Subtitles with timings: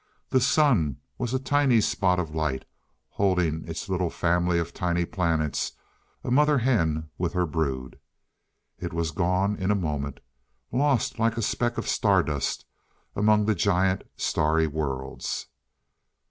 [0.29, 2.65] The Sun was a tiny spot of light,
[3.09, 5.73] holding its little family of tiny planets
[6.23, 7.99] a mother hen with her brood.
[8.79, 10.19] It was gone in a moment,
[10.71, 12.65] lost like a speck of star dust
[13.15, 15.45] among the giant starry worlds.